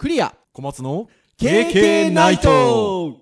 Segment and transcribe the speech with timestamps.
[0.00, 0.34] クリア。
[0.54, 3.18] 小松の KK ナイト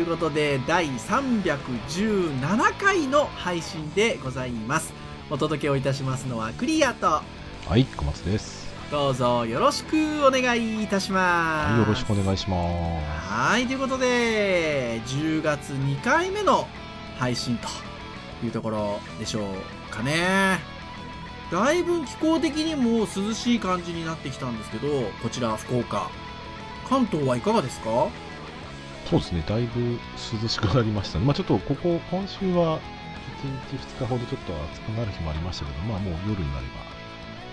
[0.00, 4.92] いということで第317回の配信でございます。
[5.30, 7.06] お届けをいたしますのはクリアと
[7.66, 8.68] はい、小松です。
[8.90, 13.32] どうぞよろしくお願いいたします、はい、よろしくお願いします。
[13.32, 16.66] はいということで10月2回目の
[17.18, 17.68] 配信と
[18.44, 19.44] いうところでしょう
[19.94, 20.58] かね。
[21.52, 24.88] だいぶ気候的にも涼しい感じになってきたんですけど
[25.22, 26.10] こちら福岡。
[26.88, 28.08] 関東はいかがですか？
[29.10, 29.98] そうですね、だいぶ
[30.42, 31.24] 涼しくなりましたね。
[31.24, 32.78] まあちょっとここ、今週は
[33.42, 36.80] 1日2日ほどちょっと暑くなる日もありましたけど、まあもう夜になれば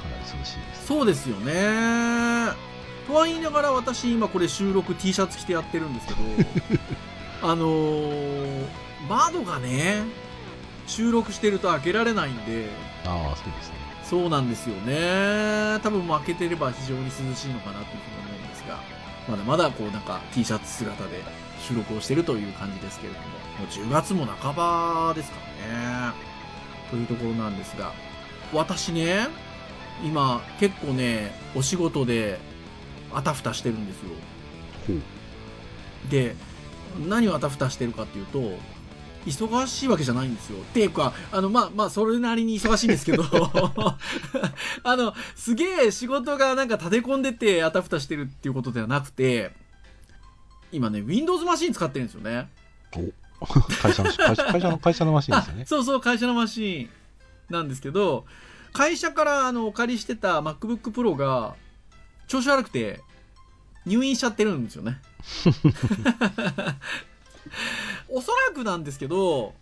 [0.03, 0.85] かなり涼しいです。
[0.85, 2.53] そうですよね
[3.07, 6.19] とは言いながら私今これ収録 T シャツ着てやってるんですけど
[7.41, 8.65] あのー
[9.07, 10.03] 窓がね
[10.85, 12.69] 収録してると開けられないんで
[13.05, 13.75] ああ、そうですね。
[14.03, 18.79] そうなんですよね多分もう開けてれば非常に涼しいのかなというふうに思うんですが
[19.27, 21.23] まだまだこうなんか T シャツ姿で
[21.61, 23.31] 収録をしてるという感じですけれどもも
[23.65, 25.37] う10月も半ばですか
[25.69, 26.13] らね
[26.89, 27.91] というところなんですが
[28.53, 29.27] 私ね
[30.03, 32.39] 今結構ねお仕事で
[33.13, 34.09] あたふたしてるんですよ。
[36.09, 36.35] で
[37.07, 38.39] 何をあたふたしてるかっていうと
[39.27, 40.59] 忙しいわけじゃないんですよ。
[40.59, 43.25] っていうか、あの、まあ、まあ、それなりに忙しいんですけど、
[44.83, 49.51] あの、すげえ仕事がなんか立て込んでてあたふたしてるっていうことではなくて、
[50.71, 52.49] 今ね、Windows マシン使ってるんですよね。
[53.39, 55.65] お会社の、会社会社の、会社のマシンですよね。
[55.65, 56.89] そうそう、会社のマシン
[57.53, 58.25] なんですけど、
[58.73, 61.55] 会社からあのお借りしてた MacBook Pro が
[62.27, 63.01] 調子悪くて
[63.85, 64.99] 入院しちゃってるんですよね。
[68.09, 69.53] おそらくなんですけど、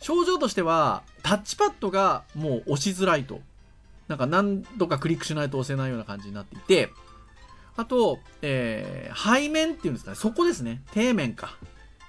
[0.00, 3.40] 症状としてはタッチパッドがもう押しづらいと。
[4.08, 6.90] なんか何度かクリックしないと押せないような感じになっていて、
[7.76, 10.82] あと、えー背面っていうんですかね、そこですね。
[10.92, 11.56] 底面か。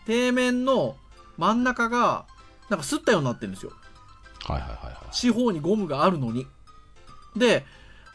[0.07, 0.95] 底面の
[1.37, 2.25] 真ん中が、
[2.69, 3.71] なんかすったようになってるんですよ。
[4.43, 4.95] はいはいはいはい。
[5.11, 6.47] 四方にゴムがあるのに。
[7.35, 7.65] で、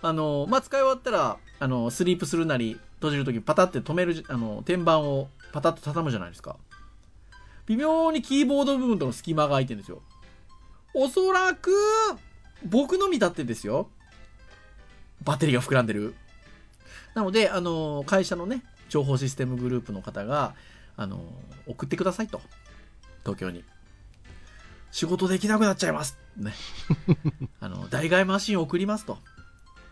[0.03, 6.57] あの、まあ、使い終わったら、あの、スリープするなり、閉じるときパタって止めるじ、あの、天板をパタッと畳むじゃないですか。
[7.67, 10.03] 微妙にキーボード部分との隙間が空いてるんですよ。
[10.95, 11.71] おそらく、
[12.65, 13.89] 僕の見立てですよ。
[15.23, 16.15] バッテリーが膨らんでる。
[17.15, 20.55] なので、あの、会社のね、情報システムグループの方が、
[20.97, 21.25] あの、
[21.67, 22.41] 送ってくださいと。
[23.21, 23.65] 東京に。
[24.91, 26.19] 仕事できなくなっちゃいます。
[26.37, 26.53] ね。
[27.61, 29.19] あの、代替マシンを送りますと。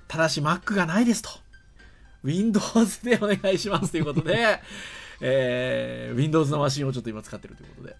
[0.09, 1.31] ただし Mac がないですと。
[2.25, 4.61] Windows でお願いしますということで、
[5.21, 7.97] えー、Windows のマシンをちょっと今使ってるということで。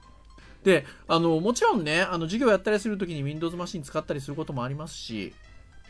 [0.65, 5.33] で、あの、もちろんね、あの、授業やったりするときに Windows マシン使ったりすることもありますし、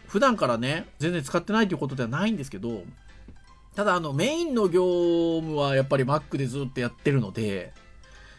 [0.06, 2.84] 普段からね、全然使ってないということではないんですけど、
[3.78, 7.72] ただあの、メインの業務はやっぱり Mac でずっとやってるので、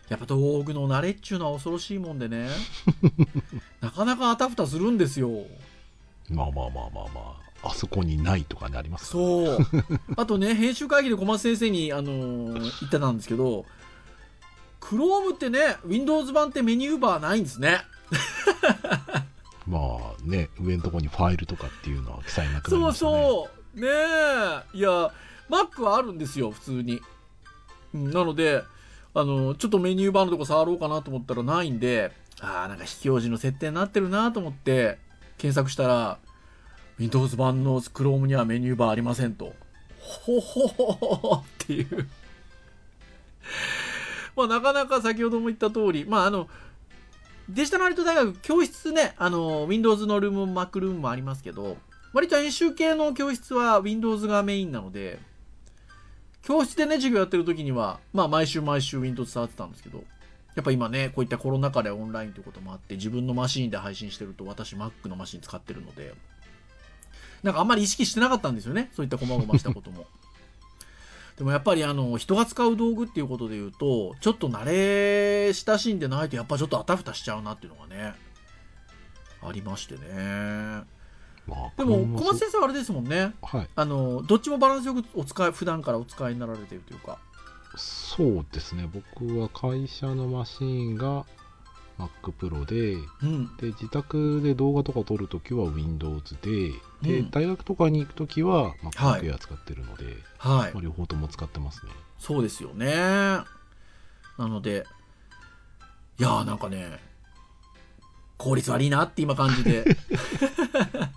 [0.10, 2.50] やっぱ道具の慣れっちゅうのは恐ろしいもんでね、
[3.80, 5.30] なかなかあたふたするんですよ。
[6.30, 9.68] まあまあまあまあまあ、あそこにないとかね、ありますからそう。
[10.18, 13.66] あとね、編集会議で小松先生に、あのー言ってたんですけど、
[14.82, 17.80] Chrome ってね、Windows 版ってメニューバーないんですね。
[19.66, 23.12] まあね、上のところにファイルとかっていうのは記載なくなりそうましたね。
[23.24, 23.59] そう。
[23.75, 24.78] ねえ。
[24.78, 25.12] いや、
[25.50, 27.02] Mac はあるんですよ、普通に。
[27.94, 28.63] うんなので、
[29.13, 34.97] あの、ちょっとメニューバーのとこ触ろうかなと思ったらないんで、ああ、なんか非表示の設定になってるなと思って、
[35.38, 36.19] 検索したら、
[37.00, 39.53] Windows 版の Chrome にはメニューバーありませんと。
[40.00, 42.08] ほほほほっていう。
[44.35, 46.47] まあ、なかなか先ほども言った通り、まあ、あの、
[47.50, 51.78] デジタルアリト大学教室ね、あの、Windows のルームも Mac ルームもありますけど、
[52.14, 55.20] 割と演習系の教室は Windows がメインなので、
[56.41, 60.03] 教室でね、授業やってる時には、まあ毎週毎週 Windows 触ってたんですけど、
[60.56, 66.14] やっぱ今ね、こういったコロナ禍でオンラインということもあって、自分のマシンで配信してると私 Mac のマシン使ってるので、
[67.44, 70.08] なんかあんまり意識してなかったんですよね、そういった細々したことも。
[71.38, 78.14] でもやっぱりあの、人が使う道具っていうことで言うと、ちょっと慣れ親しんでないとやっぱちょっとあたふたしちゃうなっていうのがね、
[79.41, 80.98] ありましてね。
[81.49, 83.34] まあ、でも、小松先生はあれですもんね。
[83.41, 83.69] はい。
[83.75, 87.17] あの、どっちもバランスよくお使い、普段からお使いになられてるというか。
[87.75, 91.25] そうですね、僕は会社のマシンが
[91.99, 93.55] Mac Pro でうん。
[93.57, 100.05] で自宅で動画とか撮るときは Windows でで、うん大学とかに行くときははい MacBook Air 使ってるので、
[100.37, 100.81] はいまあ。
[100.81, 102.87] 両方とも使ってますねそうですよね。
[102.87, 103.46] な
[104.37, 104.85] ので、
[106.17, 106.99] いやーなんかね、
[108.37, 109.84] 効率悪いなって今感じで、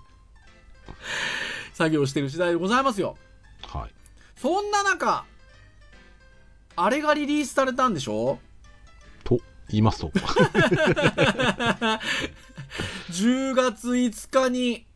[1.83, 3.17] 作業してる次第でございますよ。
[3.67, 3.91] はい
[4.37, 5.25] そんな中、
[6.77, 8.39] あれがリリースされたんでしょ？
[9.25, 9.39] と
[9.69, 10.09] 言いますと
[13.11, 14.87] ?10 月5日に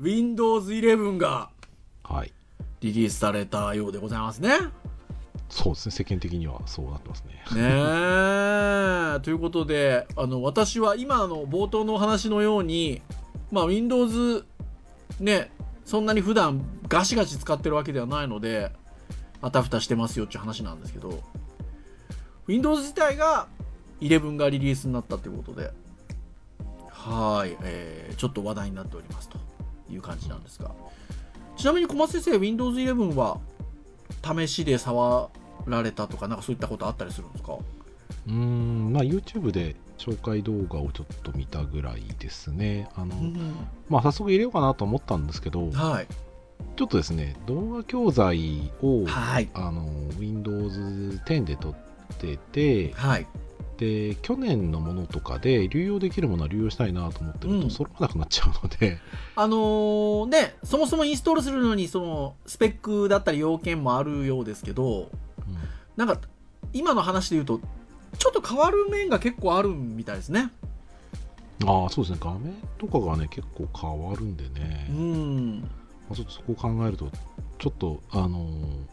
[0.00, 1.50] Windows 11が
[2.04, 2.32] はい
[2.80, 4.50] リリースされたようでございますね。
[5.50, 7.68] そうですね世間的にはそうなってますねね
[9.16, 13.02] えということであの私は今の冒頭のお話のように、
[13.50, 14.46] まあ、Windows
[15.20, 15.50] ね
[15.84, 18.72] そんなに普段ガシガシ使ってるわけではないので
[19.40, 21.22] あたふたしてますよっていう話なんですけど
[22.46, 23.48] Windows 自体が
[24.00, 25.70] 11がリリースになったということで
[26.90, 29.38] はい、えーちょっと話題になっておりますと
[29.90, 30.70] いう感じなんですが。
[31.56, 33.40] ちなみに小松先生 Windows 11は
[34.24, 35.28] 試しで触
[35.66, 37.56] られたとかなんかそういったことあったりするんですか？
[38.28, 42.88] うんまあ YouTube で紹介動画をちょっと見たぐらいですね。
[42.96, 43.14] あの、
[43.88, 46.06] まあ早速入れようかなと思ったんですけどはい。
[46.76, 49.48] ちょっとですね動画教材をはい。
[49.54, 49.88] あの
[50.18, 51.74] Windows 10で撮っ
[52.18, 53.26] ててはい。
[53.78, 57.70] で去年のものとかで流用できるものは流用したいなと思ってると、うん。
[57.70, 58.98] 揃わなくなっちゃうので。
[59.36, 65.10] あのーねそもそもインストールするのにそのスペックだったり要件もあるようですけど
[65.96, 66.18] なんか
[66.72, 67.60] 今の話で言うと
[68.18, 70.50] ちょっと変わる面が結構あるみたいですね。
[71.64, 72.18] ああそうですね。
[72.20, 75.70] 画面とかがね結構変わるんでね、うまん
[76.10, 77.08] あ、ちょっとそこを考えると
[77.58, 78.92] ちょっとあのー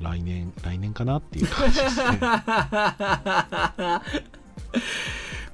[0.00, 2.18] 来年来年かなっていう感じですね。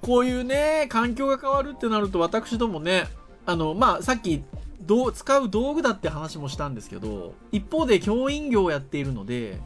[0.00, 3.06] こういうね環境が変わるってなると私どもね
[3.46, 4.42] あのまあさっき
[4.80, 9.60] どう使う道具だって話もしたんですけど一方で教員業をやっているので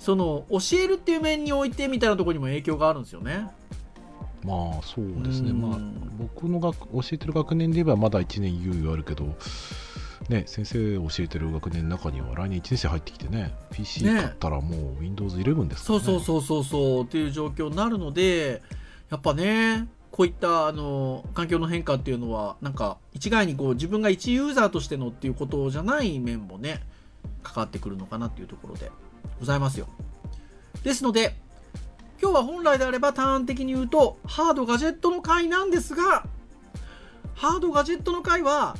[0.00, 3.48] その教えるっていう面においてみたいなところにも影響があるんですよね。
[4.42, 5.60] まあそうですね、うん。
[5.60, 5.78] まあ
[6.18, 9.36] 僕の学教えてる学年で言えばまだ1年猶予あるけど
[10.30, 13.54] ね先生教えてる学年の中には来年1年生入ってきてね。
[13.70, 14.14] PC ね。
[14.14, 17.04] 買ったらもう Windows11 ですから、ね、そうそうそうそうそう。
[17.04, 18.62] っていう状況になるので
[19.10, 26.80] やっぱねこういったあの環境の変化っていうのはなんか一概にこう自分が一ユーザーとしてのっていうことじゃない面もね
[27.42, 28.90] 関わってくるのかなっていうところで
[29.40, 29.88] ございますよ
[30.84, 31.34] ですので
[32.22, 36.24] 今日は本来であればターン的に言うとハードガジェットの回なんですが
[37.34, 38.76] ハードガジェットの回は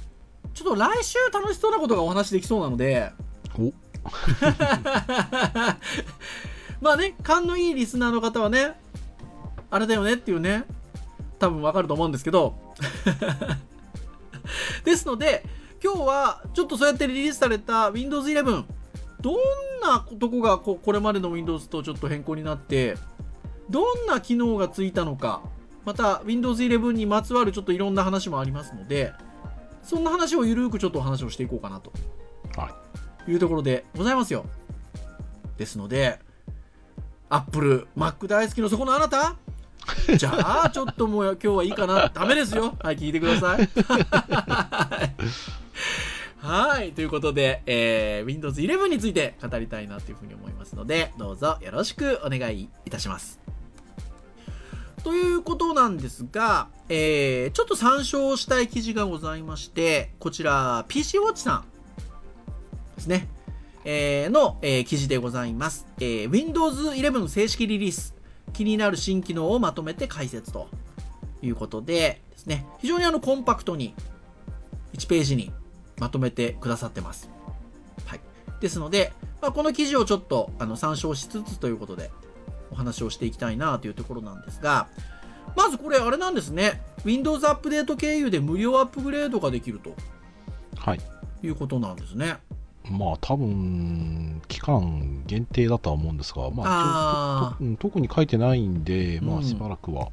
[0.55, 3.11] ちょっと来週楽しそうなことがお話できそうなので
[3.59, 3.73] お
[6.81, 8.73] まあね、勘のいいリスナーの方はね、
[9.71, 10.65] あれだよねっていうね、
[11.39, 12.55] 多分わかると思うんですけど。
[14.85, 15.45] ですので、
[15.83, 18.65] 今日はちょっとそうやってリリースされた Windows 11、
[19.21, 19.37] どん
[19.83, 22.97] なとこがここれまでの Windows とちょっと変更になって、
[23.69, 25.43] どんな機能がついたのか、
[25.85, 29.13] また Windows 11にまつわるちょっといろんな話もありますので、
[29.83, 31.93] そんな話をゆるーくちょっとお話をしていこうかなと
[32.57, 32.71] は
[33.27, 34.47] いいうところでございますよ。
[35.57, 36.19] ですので、
[37.29, 39.37] アップル、Mac 大好きのそこのあなた
[40.17, 42.11] じゃあ、ちょっともう今日はいいかな。
[42.13, 42.77] ダメですよ。
[42.81, 43.69] はい、聞いてください。
[46.43, 53.39] はい、ということで、えー、Windows 11について語りたいなというふうに思いますので、どうぞよろしくお願いいたします。
[55.05, 61.65] ということなんですが、えー、ちょっと参照したい記事がございまして、こちら、PC Watch さん
[62.97, 63.29] ですね。
[63.85, 65.87] えーの、えー記事でございます。
[66.01, 68.15] えー Windows 11正式リリース。
[68.55, 70.69] 気になる新機能をまとめて解説と
[71.43, 72.67] いうことでですね。
[72.81, 73.95] 非常にあのコンパクトに
[74.95, 75.53] 1ページに
[76.01, 77.31] まとめてくださってます。
[78.07, 78.21] はい。
[78.61, 82.11] ですので、まあ、この記事をちょっとあの参照しつつということで
[82.73, 84.89] お話をしていきたいなというところなんですが、
[85.57, 86.83] まずこれあれなんですね。
[87.05, 89.95] Windows アップデート経由で無料アップグレードができると
[90.77, 91.01] はい
[91.43, 92.39] いうことなんですね。
[92.91, 100.09] まあ多分期間限定だとは思うんですが、まあ、あ特に書いてないんで、まうんあしばらくは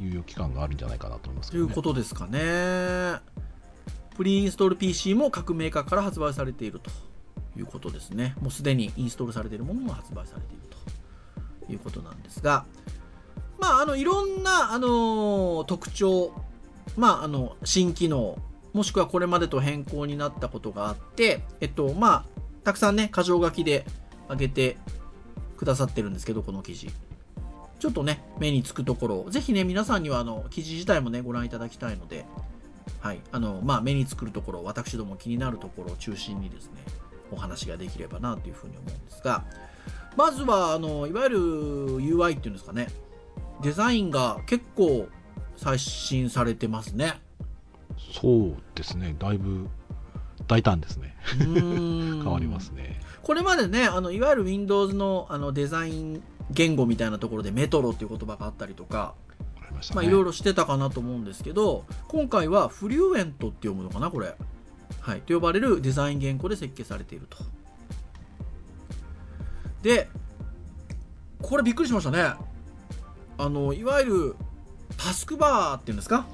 [0.00, 3.20] 猶予期間があるんじゃないかなと思いますというけど、ね、ことですかね。
[4.16, 6.90] プリインストール PC も各メーカーから発売されていると
[7.58, 8.34] いうことですね。
[8.40, 10.62] もうすでにインストールされているものも発売されている
[11.66, 12.64] ということなんですが、
[13.58, 16.32] まあ、あの、いろんな、あの特徴、
[16.96, 18.38] まあ、あの、新機能、
[18.72, 22.24] もしくはこれまでと変更になったことがあって、えっと、まあ、
[22.64, 23.84] たくさんね、箇条書きで
[24.30, 24.78] 上げて
[25.58, 26.90] くださってるんですけど、この記事。
[27.78, 32.24] ちょっとね、目につくところ、ぜひね、皆さんにはあの記事自体もね、ご覧いただきたいので、
[33.00, 36.82] はい、あの、まあ、目につくるところ、私ども気になるところを中心にですね、
[37.30, 39.44] お話ができればなというふうに思うんですが、
[40.16, 41.38] まずは、あの、いわゆる
[41.98, 42.88] UI っていうんですかね、
[43.62, 45.08] デザインが結構
[45.56, 47.20] 最新されてますね。
[48.20, 49.14] そうですね。
[49.18, 49.68] だいぶ
[50.46, 51.16] 大胆ですね。
[51.38, 51.54] 変
[52.22, 53.00] 変わりますね。
[53.22, 59.14] これまでね、あの、いわゆる Windows のあのデザイン言語みたいなところでメトロっていう言葉があったりとか、
[59.76, 59.96] ましたね。
[59.96, 64.34] まあいろいろしてたかなと思うんですけど、今回はフリューエントって読むのかな、これ。
[65.00, 65.20] はい。
[65.20, 67.38] と呼ばれるデザイン言語で設計されていると。
[69.82, 70.08] で、
[71.40, 72.32] これびっくりしましたね。
[73.38, 74.36] あの、いわゆる
[74.96, 76.26] タスクバーっていうんですか？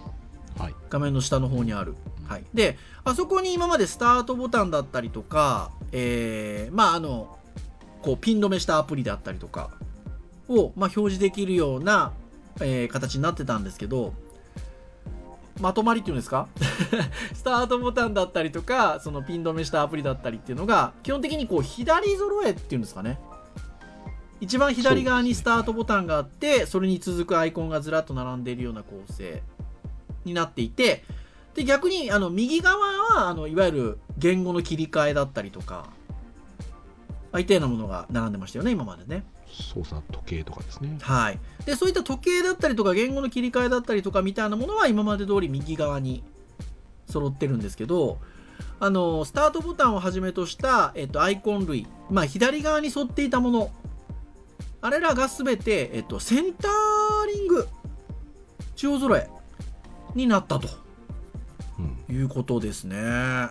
[0.57, 0.75] はい。
[0.89, 1.95] 画面の下の方にある。
[2.27, 2.45] はい。
[2.55, 7.39] で、あそこに今までスタートボタンだったりとか、えー、まああの、
[8.01, 9.71] こうピン止めしたアプリだったりとか
[10.49, 12.13] を、まあ、表示できるような、
[12.61, 14.13] えー形になってたんですけど、
[15.61, 16.49] まとまりっていうんですか？
[17.35, 23.19] スタートボタンだったりとか、そのピン止めしたアプリだったりっていうのが、基本的にこう左揃えっていうんですかね。
[24.41, 29.41] 一番左側にスタートボタンがあって、それに続くアイコンがずらっと並んでいるような構成
[30.25, 31.05] になっていて、
[31.55, 35.91] で、逆に、あの、右側は、あの、いわゆる言語の切り替えだったりとか、
[37.33, 39.25] ああいったようなものが並んでましたよね、今までね。
[39.49, 40.99] 操作時計とかですね。
[41.01, 41.39] はい。
[41.65, 46.23] で、そういった時計だったりとか、言語の切り替えだったりとかみたいなものは今まで通り右側に
[47.09, 48.19] 揃ってるんですけど、
[48.81, 53.71] あの、スタートボタンをはじめとした、えっと、アイコン類、まあ、左側に沿っていたもの、
[54.81, 57.69] あれらがすべて、えっと、センターリング、
[58.75, 59.31] 中央揃え
[60.15, 60.69] になったと
[61.79, 62.15] うん。
[62.15, 63.49] いうことですね。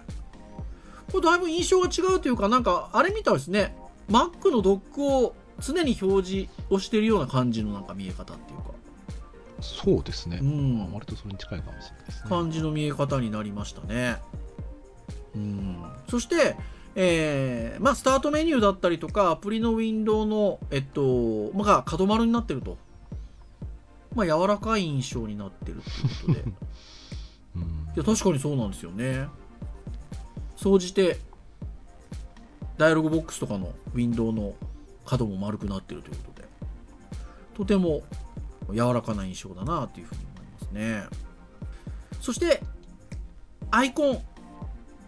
[1.11, 3.75] これだいぶ印象が違うというか、なんか、あれみたいですね。
[4.09, 8.71] Mac のドックを常に表示をしているような感じのなんか見え方っていうか、
[9.61, 10.39] そうですね。
[10.41, 12.29] うんまあ割とそれに近いかもしれないですね。
[12.29, 14.17] 感じの見え方になりましたね。
[15.35, 15.77] うん。
[16.09, 16.57] そして、
[16.95, 22.77] えーまあ、スタートメニューだったりとか、アプリのウィンドウの、えっと、まあ、が角丸になってると。
[24.13, 26.51] まあ、柔らかい印象になってるっていうことで。
[27.55, 27.61] うん
[27.95, 29.27] いや、確かにそうなんですよね。
[30.61, 31.17] 総じて、
[32.77, 34.53] ダイアログボックスとかのウィンドウの
[35.05, 36.47] 角も丸くなってるということで、
[37.55, 38.03] とても
[38.71, 41.17] 柔らかな印象だなというふうに思いますね。
[42.21, 42.61] そして、
[43.71, 44.21] アイコン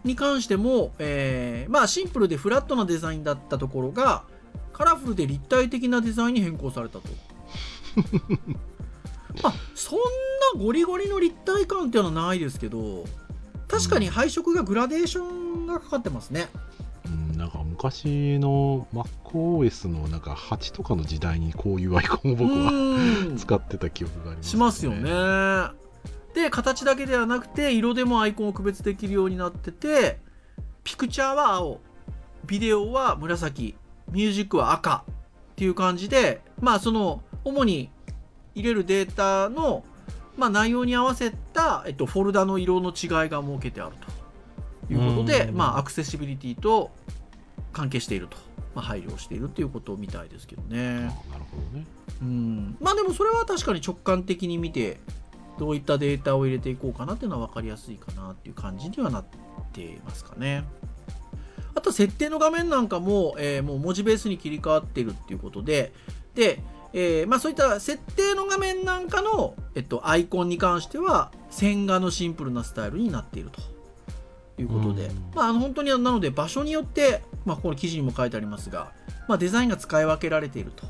[0.02, 4.24] に関しても、えーまあシンプルでフラットなデザインだったところが、
[4.72, 7.02] カラフルで立体的なデザインに変更されたと。
[9.40, 9.98] まあ、そん
[10.58, 13.04] なゴリゴリの立体感っていうのはないですけど、
[13.74, 16.46] 確かに配色がグラデーションがかかってますね。
[17.06, 25.10] うん、なんか昔の MacOS のなんか8とかの時代にこういうアイコンを僕はうん使ってた記憶があります、しますよね。
[26.34, 30.20] で、形だけではなくて、色でもアイコンを区別できるようになってて、
[30.84, 31.80] ピクチャーは青、
[32.46, 33.74] ビデオは紫、
[34.10, 37.90] ミュージックは赤っていう感じで、まあその、主に
[38.54, 39.84] 入れるデータの、
[40.36, 43.96] まあ内容に合わせた、えっと、フォルダの色の違いが設けてある
[44.88, 46.90] ということで、うんまあアクセシビリティと
[47.72, 48.36] 関係していると、
[48.74, 51.00] まあ配慮をしているということみたいですけどあね。
[51.00, 51.10] なる
[51.50, 51.86] ほどね。
[52.22, 54.98] うん、まあでもそれは確かに直感的に見て
[55.58, 59.24] どういったデータを入れていこうかなっていうのは分かりやすいかなっていう感じにはなっ
[59.72, 60.64] てますかね。
[61.76, 65.92] あと設定の画面なんかも、えーもう文字ベースに切り替わってるっていうことで、
[66.34, 66.60] で、
[66.96, 73.60] えーまあそういった設定の画面なんかの、えっと、アイコンに関しては線画のシンプルなスタイルになっていると
[74.62, 78.92] いうことでうん、まああの本当になので場所によって、まあこの記事にも書いてありますが、
[79.26, 80.86] まあデザインが使い分けられていると。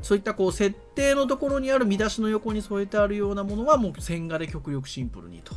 [0.00, 5.54] そういったこう設定のところにある見出しの横に添えてあるようなものはもう線画で極力シンプルにと。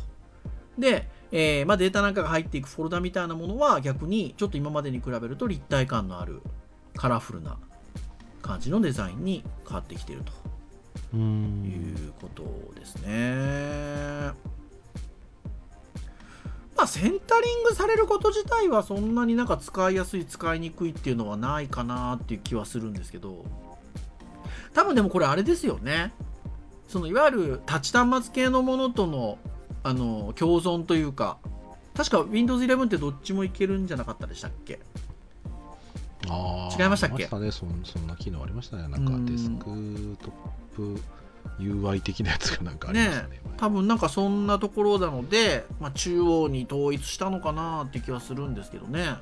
[0.78, 6.40] で、えーまあ、データなんかが入っていくフォルダみたいなものは逆にちょっと今までに比べると立体感のある
[6.96, 7.58] カラフルな
[8.42, 10.32] 感じのデザインに変わってきてると
[11.14, 11.92] うい。
[12.08, 12.44] うこと
[12.78, 14.32] ですね。
[16.76, 23.44] まあ、センタリングされること自体はそんなになんか使いやすい使いにくいっていうのはないかなっていう気はするんですけど
[24.74, 26.12] 多分でもこれあれですよね
[26.86, 29.38] そのいわゆるタッチ端末系のものとの
[29.82, 31.38] あの共存というか
[31.96, 34.78] 確か Windows 11ってどっちもいけるんじゃなかったでしたっけ？
[36.28, 37.24] あー違いましたっけ？
[37.38, 37.80] ねそん。
[37.84, 38.88] そんな機能ありましたね。
[38.88, 39.64] なんかうんデスク
[40.22, 40.32] トッ
[40.74, 41.00] プ
[41.60, 43.40] UI 的なやつがなんかありましたね。
[43.56, 49.16] 多分なんかそんなところなので、まあ、中央に統一したのかなって気はするんですけどね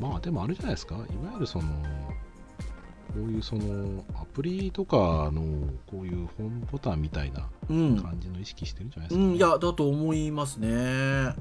[0.00, 0.96] まあでもあれじゃないですか。
[0.96, 4.96] いわゆるそのこういうそのアプリとか
[5.30, 5.42] の
[5.86, 8.02] こういうホームボタンみたいなうん。
[8.02, 11.34] 感じの意識してるんじゃないでうすか、ねん、いや、だと思いますね。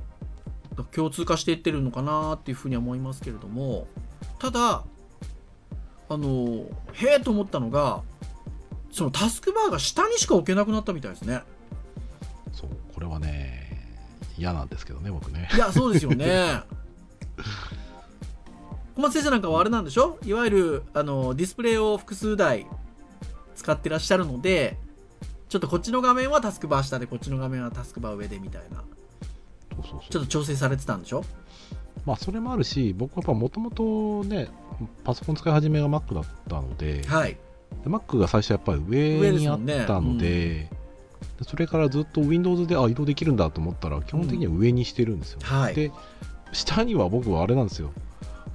[0.91, 3.87] 共通化していってるのかなっていうふうには思いますけれども、
[4.39, 4.83] ただ、
[6.09, 8.01] あの、へえと思ったのが、
[8.91, 11.43] そのタスクバーが下にしか置けなくなったみたいですね。
[12.51, 13.97] そうこれはね
[14.37, 16.61] 嫌なんですけどね僕ねいや、そうですよね。
[18.95, 20.17] 小松先生なんかはあれなんでしょ？
[20.25, 22.67] いわゆるあのディスプレイを複数台
[23.55, 24.77] 使ってらっしゃるので、
[25.47, 28.83] ちょっとこっちの画面はタスクバー下で、こっちの画面はタスクバー上でみたいな、
[29.83, 29.99] そうそう。
[30.01, 31.23] そうちょっと調整されてたんでしょ？
[32.05, 34.49] まあそれもあるし僕はやっぱもともとね
[35.03, 37.37] パソコン使い始めが Mac だったのではい。
[37.83, 40.69] で Mac が最初やっぱり上にあったので
[41.37, 45.75] でそれからずっと Windows であ移動できるんだと思ったら基本的には上にしてるんですよ、はい。
[45.75, 45.91] で
[46.51, 47.91] 下には僕はあれなんですよ。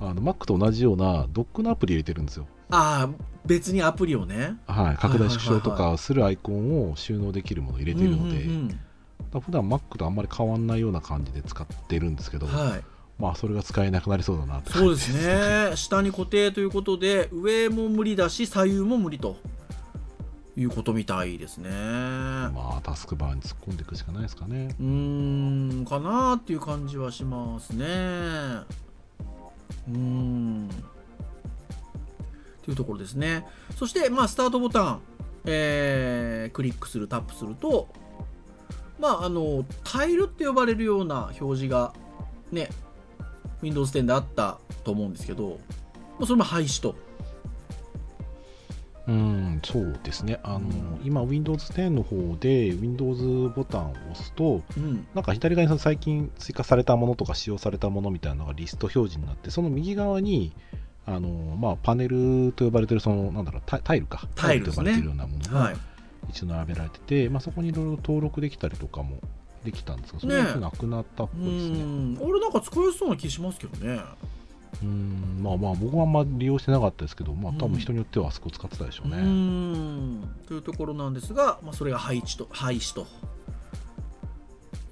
[0.00, 2.46] あの Mac と同じようなドックのアプリ入れてるんですよ。
[2.68, 4.56] ああ、別にアプリをね。
[4.66, 8.80] はい、拡大縮小とかするアイコンを収納できるものを入れてるので、うんうんだか
[9.34, 12.82] ら普段 Mac とあんまり変わんないような感じで使ってるんですけど、うんはい。
[13.18, 15.72] まあそれが使えなくなりそうだなってそうですね。
[15.76, 19.36] 下に固定ということで、上も無理だし、左右も無理と
[20.56, 21.70] いうことみたいですね。
[21.70, 27.86] まあタスクバーに突っ込んでいくしかないですかねうーん、かなっていう感じはしますね。
[27.86, 30.68] うーん。
[32.62, 33.46] というところですね。
[33.76, 35.00] そして、まあ、スタートボタン、
[35.44, 37.88] えークリックする、タップすると、
[38.98, 41.92] まあ、あの、タイルって呼ばれるような表示が、
[42.50, 42.68] ね、
[43.62, 45.58] Windows 10であったと思うんですけど、
[46.18, 46.94] まあそれも廃止と。
[49.08, 55.06] うんそうですねあの、うん今 Windows 10の方で Windows ボタンを押すとうん。
[55.14, 60.52] なんか左側に最近追加されたものとか使用されたものみたいなのがリスト表示になってその右側に
[61.06, 65.76] あの、まあ、パネルと呼ばれてるそのなんだろうタイルかタイルと呼ばれてるようなものがはい。
[66.30, 69.18] 一度並べられてて、まあ、そこにいろいろ登録できたりとかも
[69.64, 71.82] できたんですがそれがなくなったっぽういですね。
[71.82, 72.18] ん。
[72.22, 74.00] 俺なんか使いやすそうな気しますけどね。
[74.82, 79.16] うんまあまあ僕はあんまり利用してなかったですけど、まあ、多うん分人によってはあそこ使ってたでしょうね。
[79.16, 83.06] うーんというところなんですが、まあ、それが廃止と廃止と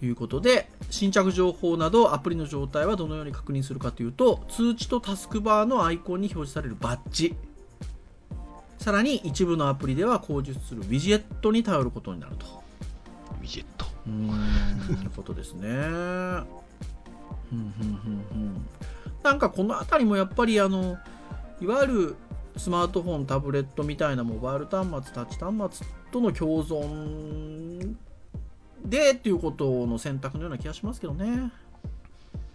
[0.02, 7.36] いうことで新着情報などアプリの状態はどのように確認するかというと通知とタスクバーのアイコンに表示されるバッジ
[8.84, 12.44] さらに一部のアプリでは口述するウィジェットに頼ることになると
[13.40, 13.86] ウィジェット。
[15.06, 15.70] うことですね。
[15.70, 16.44] ふん
[17.48, 18.66] ふんふんふん
[19.22, 20.98] なんかこの辺りもやっぱりあの
[21.62, 22.16] いわゆる
[22.58, 27.96] スマートフォンタブレットみたいなモバイル端末タッチ端末との共存
[28.84, 31.50] でっていうことの選択のような気がしますけどね。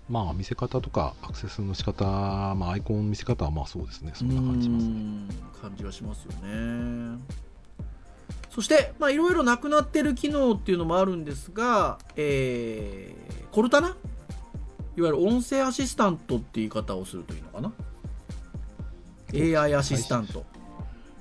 [0.09, 2.05] まあ見せ方とかアクセスの仕方、
[2.55, 4.11] まあアイコンの見せ方はまあそうですね。
[4.15, 4.91] そんな感じしますね。
[4.91, 5.29] うん
[5.61, 7.19] 感じがしますよね。
[8.49, 13.89] そして、まあ、いろいろなくなってる機能っていうのもあるんですが、えー、コルタナ？
[14.97, 17.71] いわゆる音声アシスタントっていう言い方をするといいのかな
[19.61, 20.45] ?AI アシスタント。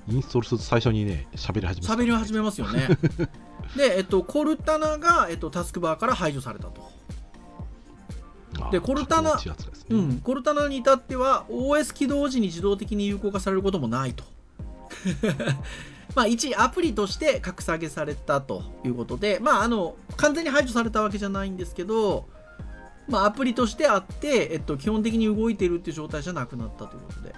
[0.09, 2.87] インストールすると最初にね、喋り始め喋り始めますよね。
[3.77, 6.98] で、えっと、コルタナが、えっと、タスクバーから排除されたと。
[8.59, 9.41] まあでコルタナね
[9.89, 14.23] うん、コルタナに至っては OS 起動時に自動的に有効化されることもないと。
[16.15, 22.27] まあ一アプリとして格下げされたということで、まああの、完全に排除されたわけじゃないんですけど、
[23.07, 27.33] まあアプリとしてあって、えっと、基本的に動いているっていう状態じゃなくなったということで。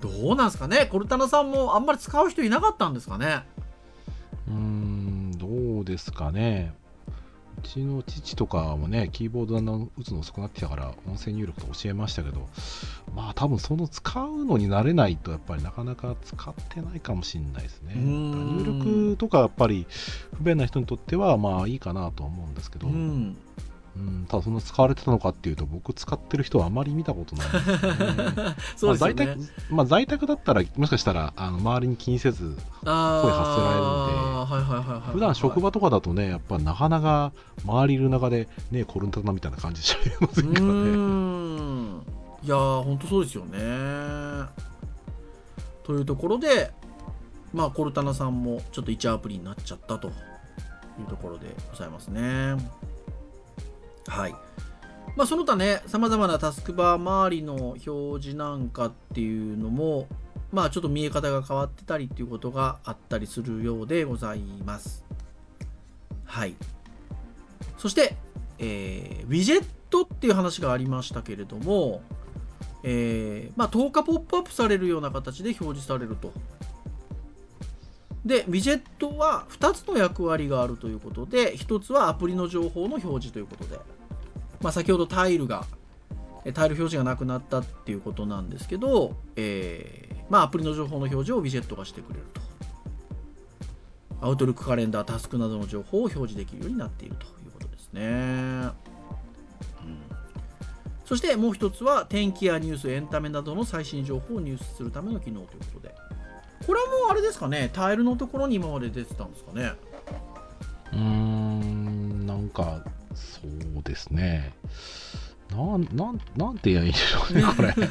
[0.00, 0.86] どうなんですかね？
[0.90, 3.44] コルタナさんもあんまり使う人いなかったんですかね？
[4.48, 6.74] うーん、どうですかね？
[7.58, 12.48] うちの父とかもね、キーボードだんだん打つの遅くなってきたから、音声入力と教えましたけど、
[13.14, 17.94] まあ多分その使うのに慣れないと、やっぱりなかなか使ってないかもしれないですね。
[17.94, 19.86] 入力とかやっぱり
[20.36, 22.90] 不便な人にとっては、まあいいかなとは思うんですけど、う
[23.96, 24.26] うんん。
[24.26, 28.56] ただそんな使われてたのかっていうと、僕使ってる人はあまり見たことないんですよね。
[28.76, 29.14] そうですよね。
[29.14, 29.38] まあ在宅
[29.70, 35.12] まあ、在宅だったら、もしかしたらあの周りに気にせず、声発せられるんで。
[35.12, 37.32] 普段職場とかだとね、やっぱなかなか
[37.64, 40.66] 周りいる中で、ね、コルンタナみたいな感じしちゃいませんからね。
[40.66, 43.58] うーんいやー本当そうですよね
[45.82, 46.72] というところで
[47.54, 52.56] まあコルタナさんもちょっと1アプリになっちゃったというところでございますね
[54.06, 54.34] はい。
[55.16, 60.08] まあその他ねさまざまなタスクバー周りの表示なんかっていうのも
[60.52, 65.04] まあちょっと見え方が変わってたりっていうことがあったりするようでございます。
[66.24, 66.54] はい。
[67.78, 68.16] そして、
[68.58, 72.02] えーウィジェットっていう話がありましたけれども
[72.86, 76.32] えーまあ、10日ポップアップされるような形で表示されると。
[78.24, 83.78] で、ウィジェットは2つの役割があるということで、1つはアプリの情報の表示ということで、
[84.60, 85.66] まあ、先ほどタイルが、
[86.54, 92.40] タイル表示がなくなったっていうことなんですけど、えーまあ、アプリの情報の表示をウィジェットがしてくれると。
[94.20, 98.02] アウトルックカレンダー、タスクなどの情報を表示できるようになっているということですね。
[98.02, 98.04] う
[98.70, 98.72] ん
[101.04, 105.94] そしてもう一つは天気やニュース、エンタメなどの最新情報を入手するための機能ということで。
[106.66, 109.72] これはもうあれですかね、タイルのところに今まで出てたんですかね。
[110.92, 114.54] うーんなんかそうですね。
[115.50, 117.74] なんなんなんて言えばいいんでしょうねこれ。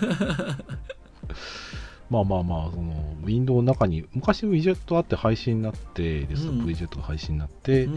[2.10, 7.96] まあまあまあそのウィンドウの中に昔ウィジェットあって配信になってデスクトップウィジェットが配信になって、うん。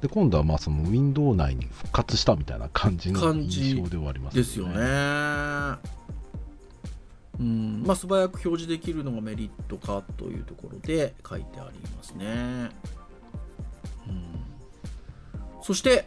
[0.00, 4.74] で今度はまあそのウィンドウ内に復活したみたいな感じの印象ではありますですよね。
[7.40, 12.70] うんまあ、素早く表示できるのがメリットかというところで書いてありますね。
[14.06, 14.44] うん、
[15.62, 16.06] そして、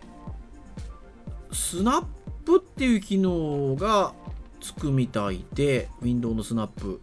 [1.51, 2.05] スナッ
[2.45, 4.13] プっていう機能が
[4.61, 7.01] つくみたいで、Windows のスナップ。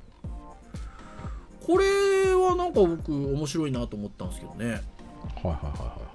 [1.66, 4.66] これはなんか僕面白いなと思ったんですけどね。
[4.66, 4.82] はいはい
[5.42, 6.14] はいはい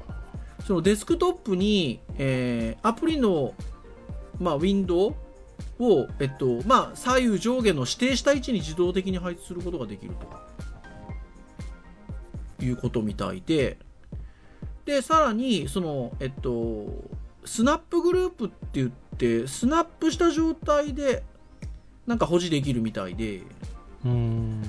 [0.66, 3.56] そのデスクトップに、えーアプリの、
[4.40, 5.16] まあ、ウィンドウ
[5.80, 10.60] を、えっとまあ、左右上下の指定した位置に自動的に配置することができると。
[12.62, 13.78] いうことみたいで。
[14.86, 16.88] でさらにその、えっと、
[17.46, 21.24] スナップグループって言ってスナップした状態で
[22.08, 23.42] なんか保持できるみたいで。
[24.04, 24.62] うーん。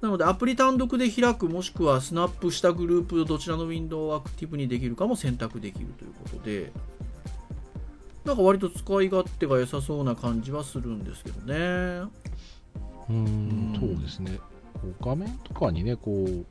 [0.00, 6.72] なのでアプリ単独で開くもしくはスナップしたグループどちらのウィンドウをアクティブにできるかも選択できるということで
[8.24, 11.54] なんか割と使い勝手が良さそうな感じはするんですけどね。
[11.54, 13.76] うーん。
[13.78, 14.38] そうですね。
[14.74, 16.46] こう画面とかにねこう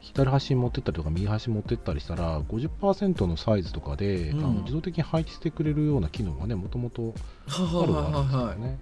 [0.00, 4.38] 左端に持ってったりとか右端に持ってったりしたら50%のサイズとかで、うん。
[4.40, 7.14] あの自動的に配置してくれるような機能がねもともと
[7.46, 8.08] あるは。
[8.08, 8.78] あるんですよね。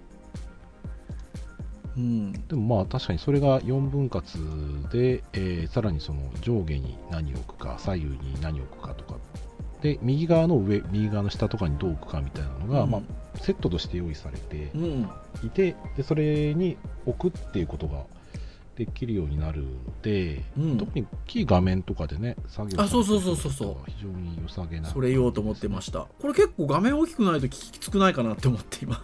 [1.97, 2.31] うん。
[2.31, 4.39] でもまあ確かにそれが4分割
[4.91, 9.15] で、えーさらにその上下に何を置くか左右に何を置くかとか
[9.81, 12.91] で右側の上右側の下とかにどう置くかみたいなのが、うん。
[12.91, 15.09] まあ、セットとして用意されてうん。
[15.43, 18.03] いてでそれに置くっていうことが
[18.75, 19.67] できるようになるの
[20.01, 20.77] で、うん。
[20.77, 23.75] 特に大きい画面とかでね作業あそうそうそうそうそう。
[23.87, 29.03] 非常に良さげなそれ言おうと思ってましたこれ結構画面大きくないときつくないかなって思って今、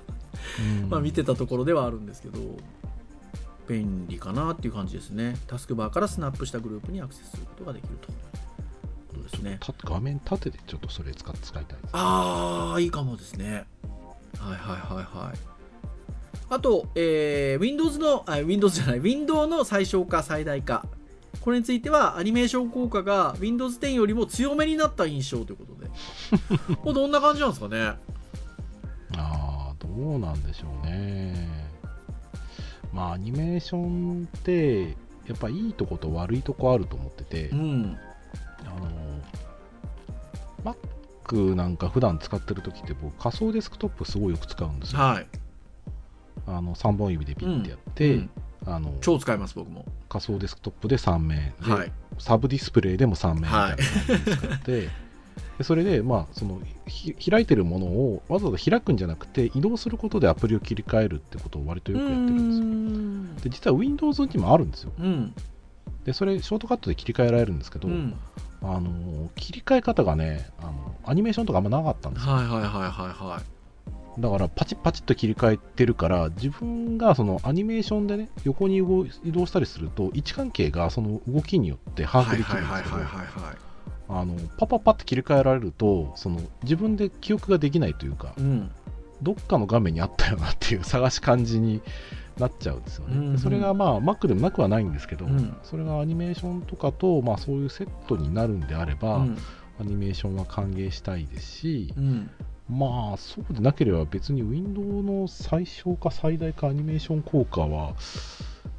[0.84, 0.90] うん。
[0.92, 2.40] まあ見てたところではあるんですけど
[3.68, 5.38] 便利かなっていう感じですね。
[5.48, 8.12] タスクバーからスナップしたグループにアクセスすることができると。
[8.12, 8.47] いう
[9.18, 9.58] ことですね。
[9.60, 11.92] た画面縦でちょっとそれ使っ使いたいです。
[11.94, 13.66] ああいいかもですね。
[14.40, 15.38] はいはいはいはい。
[16.50, 19.00] あと、えー Windows のあ Windows じゃない。
[19.00, 20.86] Windows の最小化最大化。
[21.42, 26.76] これについてはアニメーション効果が Windows 10よりも強めになった印象ということで。
[26.78, 27.80] これどんな感じなんですかね？
[29.16, 31.48] ああどうなんでしょうね。
[32.94, 34.96] まあアニメーションって
[35.28, 37.98] やっぱいいとこと悪いとこあると思ってて、うん
[41.28, 45.00] Mac なんか普段使ってる時って僕仮想デスクトップすごいよく使うんですよ。
[45.00, 45.28] はい、
[46.48, 48.30] あの3本指でピッてやって、うん。
[48.66, 49.86] あの超使います僕も。
[50.10, 51.92] 仮想デスクトップで3面で、はい。
[52.20, 54.90] サブディスプレイでも3面みたいな感じで使って、
[55.58, 63.44] でそれで、まあ、そのひ開いてるものをわざわざ開くんじゃなくて移動することでアプリを切り替えるってことを割とよくやってるんですよ。
[63.44, 64.92] で実は Windows にもあるんですよ。
[65.00, 65.34] うん。
[66.06, 68.16] でそれショートカットで切り替えられるんですけど、うん
[68.62, 72.34] あの切り替え方がねあのアニメーションとかあんまなかったんですよ。
[72.34, 74.22] はいはいはいはいはい。
[74.22, 78.78] だからパチッパチッと切り替えてるから自分がそのアニメーションでね横に
[79.24, 83.58] 移動したりすると位置関係がその動きによって把握できるんですけどはいはいはいはいはい。
[84.10, 88.72] あのパパパって切り替えられるとその自分で記憶ができないというかうん。
[89.22, 91.82] どっかの画面にあったよなっていう探し感じに
[92.40, 93.36] なっちゃうんですよね、うんうん。
[93.36, 95.56] でそれがまあ Mac でもなくはないんですけど、うん。
[95.64, 99.38] それがアニメーションとかと、まあ、そういうセットになるんであれば、うん。
[99.80, 102.30] アニメーションは歓迎したいですし、うん。
[102.70, 107.94] まあそうでなければ別に Windows の最小か最大かアニメーション効果は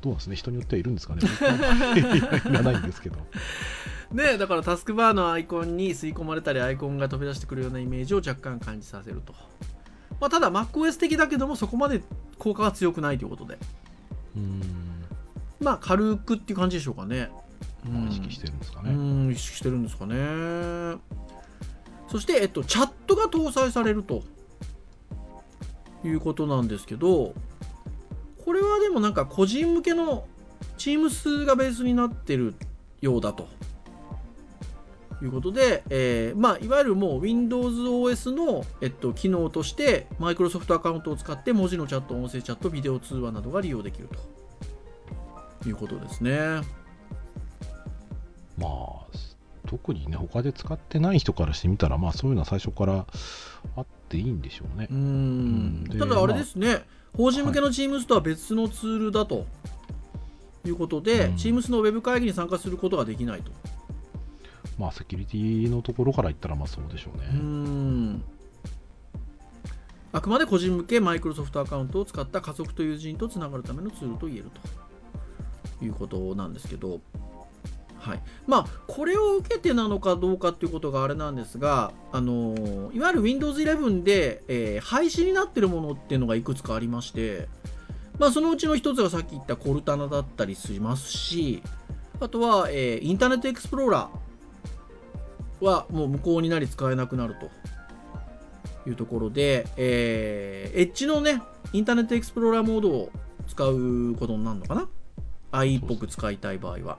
[0.03, 0.37] どうなんですね？
[0.37, 1.23] 人によってはいるんですかね？
[1.25, 3.16] 僕はいらないんですけど。
[4.12, 9.35] ねだからタスクバーのアイコンに吸い込まれたりアイコンが飛び出してくるようなイメージを若干感じさせると、
[10.20, 12.02] まあ、ただ MacOS 的だけどもそこまで
[12.38, 13.59] 効果が強くないということで。
[14.37, 14.62] うーん。
[15.61, 17.31] まあ軽くっていう感じでしょうかね、
[17.85, 20.14] まあ意識してるんですかね、うん意識してるんですかね。
[22.09, 24.22] そして、えっと、チャットが搭載されると。
[26.04, 27.35] いうことなんですけど
[28.46, 30.24] はでもなんか個人向けの
[30.78, 32.54] チーム数がベースになってる
[33.00, 33.48] ようだと
[35.22, 44.38] いうことで、えーまあ、いわゆるもう WindowsOS の、えっと、機能としてマイクロソフトアカウントを使って文字のチャット、音声チャット、ビデオ通話などが利用できると。
[45.66, 46.38] いうことですね。
[48.57, 49.07] まあ、
[49.66, 53.07] 特にね、他で使ってない人からしてみたら、まあそういうのは最初から
[53.76, 54.88] あっていいんでしょうね。
[54.90, 54.94] う。
[54.94, 55.85] ん。
[55.98, 56.85] ただあれですね、
[57.16, 59.46] 法人向けの Teams とは別のツールだと。
[60.64, 61.35] いうことで、うん。
[61.35, 63.50] Teams のウェブ会議に参加することができないと。
[64.79, 67.25] まあセキュリティのところから言ったら、まあそうでしょうね。
[67.33, 68.25] うん。
[70.12, 74.45] あくまで個人向けマイクロソフトアカウントを使った家族と友人とつながるためのツールと言える
[75.79, 77.01] ということなんですけど、
[77.99, 78.23] はい。
[78.47, 87.49] まあ、これを受けてなのかどうかっていうことがあれなんですが、あのいわゆる Windows 11で、えー廃止になっているものっていうのがいくつかありまして、
[88.19, 91.62] まあ、そのうちの一つがさっき言ったコルタナだったりしますし
[92.21, 94.28] あとは、えーインターネットエクスプローラー。
[95.61, 97.51] はもう無効になり使えなくなると
[98.88, 101.42] いうところで、えーエッジのね、
[101.73, 103.11] インターネットエクスプローラーモードを
[103.49, 104.88] 使うことになるのかな
[105.53, 106.99] ?i っぽく使いたい場合は。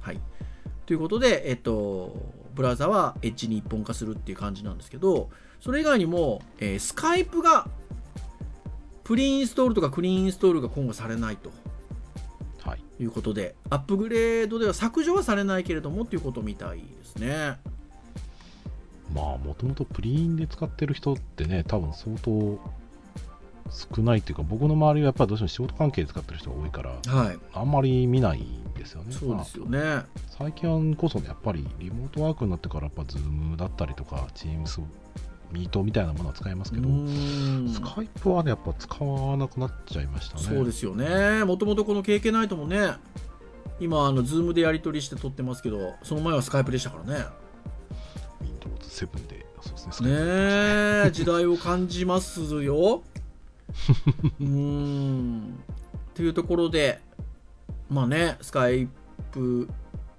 [0.00, 0.20] はい。
[0.84, 2.16] ということで、えっと、
[2.54, 7.68] ブラウザはエッジに一本化するっていう感じなんですけど、それ以外にも、えー、スカイプが
[9.02, 11.50] プリインストールとかクリーンインストールが今後されないと
[12.64, 12.82] はい。
[13.00, 17.58] いうことで、アップグレードでは削除はされないけれどもっていうことみたいですね。
[19.14, 22.58] まあ、もともとプリーンで使ってる人ってね、多分相当
[23.70, 27.38] 少ないっていうか、僕の周りはやっぱりどうしても仕事関係で使ってる人が多いから、はい。
[27.52, 29.12] あんまり見ないんですよね。
[29.12, 29.78] そうですよね。
[29.78, 30.06] まあ
[30.38, 34.82] 最近こそね、やっぱりリモートワークになってから、やっぱ Zoom だったりとか、Teams、
[35.52, 40.42] ミートみたいなものは使えますけど、うんスカイプはね、やっぱ使わなくなっちゃいましたね。
[40.42, 41.44] そうですよね。
[41.44, 42.92] もともとこの KK ナイトもね、
[43.80, 47.24] 今、あの、ズームでやり取りして撮ってますけど、その前はスカイプでしたからね。
[48.86, 50.16] Windows 7で、そうですね、ね
[51.06, 53.02] え、 時代を感じますよ。
[54.40, 55.58] うーん。
[56.14, 57.00] というところで、
[57.90, 58.88] まあね、スカイ
[59.32, 59.68] プ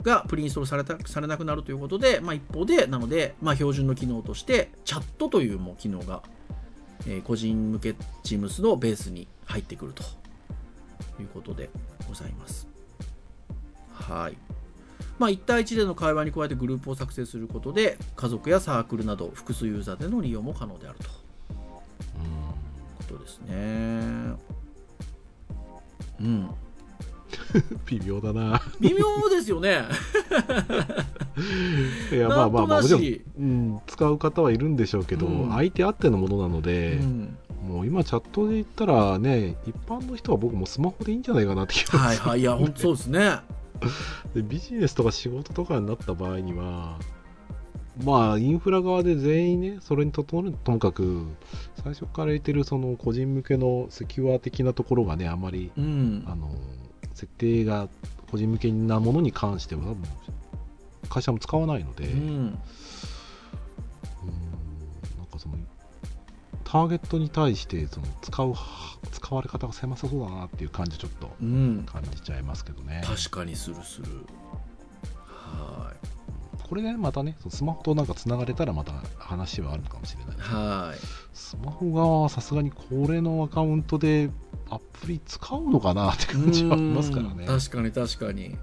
[0.04, 6.22] がプリインストールされたされなくなるということで、まあ、一方で、なので、まあ、標準の機能として、チャットというもう機能が、
[7.06, 10.04] えー個人向け Teams のベースに入ってくると
[11.22, 11.70] いうことで
[12.08, 12.68] ございます。
[13.94, 14.38] はい。
[15.20, 21.10] まあ、1対1での会話に加えてグループを作成することで、家族やサークルなど複数ユーザーでの利用も可能であるという
[22.98, 23.54] ことですね。
[26.20, 26.24] うん。
[26.24, 26.50] う ん
[27.86, 28.62] 微妙だな。
[28.80, 29.84] 微妙ですよね。
[32.12, 42.40] いや、まあまあまあ、もちろん、うん、使う方はいるんでしょうけど、うん相手あってのものなのうで、ん、もう今チャットで言ったらね、一般の人は僕もスマホでいいんじゃないかなって気がするはいはい。
[42.40, 43.40] いや、本当そうですね。
[44.34, 46.98] でビジネスとか仕事とかになった場合には、
[48.04, 51.26] まあ、インフラ側で全員ね、それにととともかく、
[51.84, 56.24] 最初から言ってるその個人向けのセキュア的なところがね、あまり、うん。
[56.28, 56.52] あの、
[57.14, 57.90] 設定が
[58.30, 59.98] 個人向けなものに関しては、多分
[61.10, 62.60] 会社も使わないので、うん
[66.70, 68.54] ターゲットに対してその使う、
[69.14, 71.84] 使われ方が狭さそうだなっていう感じ、ちょっとうん。
[71.86, 73.02] 感じちゃいますけどね。
[73.06, 74.08] 確かにするする。
[75.26, 75.94] は
[76.70, 80.40] これね、またね、そのスマホとなんかつながれたらまた話はあるのかもしれないい。。
[80.42, 81.00] はい。
[81.34, 84.30] スマホ側はさすがにこれのアカウントで
[84.70, 87.46] アプリ使うのかなって感じはありますからね。
[87.48, 88.50] うん確かに確かに。
[88.50, 88.58] ね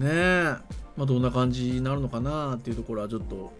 [0.00, 0.56] え。
[0.96, 3.52] まあ、どんな感じになるのかなっていうところはちょっと、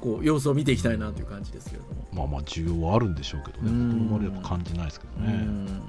[0.00, 2.08] こう、様子を見ていきたいなという感じですけれども。
[2.12, 5.32] まあまあ需要はあるんでしょうけどね、うん僕の周りは感じないですけどうね。
[5.32, 5.82] ん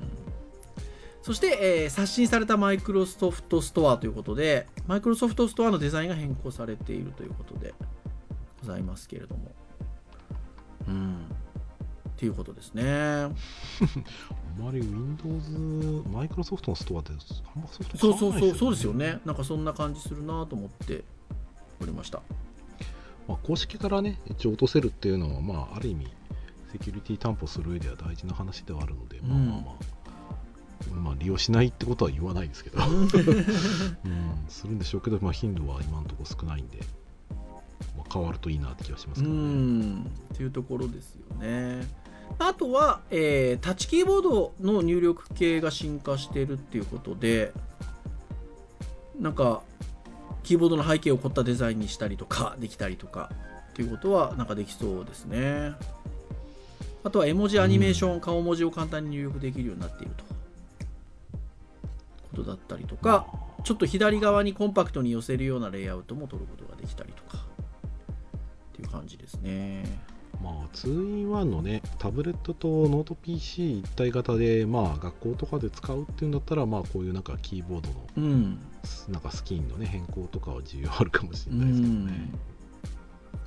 [1.24, 7.74] そして、えー刷新されたマイクロソフトストアということで、マイクロソフトストアのデザインが変更されているということで
[8.62, 9.52] ございますけれども。
[10.88, 11.16] うん。
[11.16, 12.84] っていうことですね。
[12.86, 13.32] あん
[14.64, 19.20] まり Windows、マイクロソフトのストアってあんまソフトそうそうそう、そうですよね。
[19.26, 21.04] なんかそんな感じするなと思って
[21.82, 22.22] おりました。
[23.28, 26.08] まあ、公式からね、一応落とせるっていうのは、まあ、ある意味、
[26.72, 36.80] セキュリティ担保する上では大事な話ではあるので、まあまあまあ、まあ、利用しないってことは言わないですけど、 うん、するんでしょうけど、まあ、頻度は今のところ少ないんで、
[37.98, 39.42] まあ、変わるといいなって気がしますうけどね。
[39.42, 40.02] ん。
[40.34, 41.88] っていうところですよね。
[42.40, 47.52] あとは、えータッチキーボードの入力系が進化しているっていうことで、
[49.20, 49.62] なんか、
[50.44, 53.32] キーボードの背景を凝ったデザインにしたりとか、できたりとか、
[53.72, 55.74] っていうことは、なんかできそうですね。
[57.04, 60.32] あとは絵文字アニメーション、顔文字を簡単に入力できるようになっていると。
[62.32, 63.28] ことだったりとか
[63.64, 69.84] ちょっと左側にコンパクトに寄せるようなレイアウトも取ることができたりとかっていう感じですね
[70.44, 78.60] まあ、2-in-1 のね、タブレットとノート PC 一体型で、まあ、学校とかで使うっていうんだったら、まあ、こういうなんかキーボードの、うん。
[79.10, 82.32] なんかスキンのね、変更とかは需要あるかもしれないですけどね。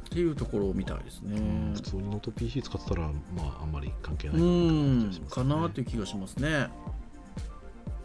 [0.07, 1.37] っていうところみたいですね。
[1.37, 1.75] うん。
[1.75, 3.13] 普通にノート PC 使ってたら、ま
[3.59, 5.61] あ、あんまり関係ないうんか感じがしますね。
[5.63, 6.69] なという気がしますね、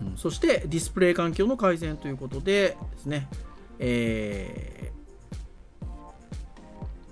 [0.02, 3.30] うん、そしてディスプレイ環境の改善ということでですね。
[3.78, 4.99] えー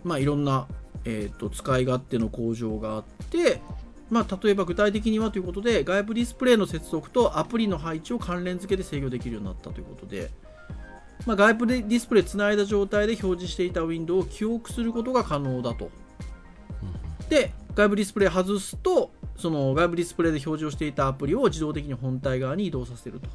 [0.08, 0.68] まあいろんな、
[1.10, 3.62] えー、と使い勝手の向上があって
[4.10, 10.32] まあ、例えば具体的にはということで外部ディスプレイの接続とアプリの配置を関連付けで制御できるようになったということで、
[11.26, 15.92] まあ、外部でディスプレイつないだ状態で表示していたウィンドウを記憶することが可能だと。
[17.30, 23.28] で外部ディスプレイ外すとその外部ディスプレイで表示をしていたアプリを自動的に本体側に移動させると。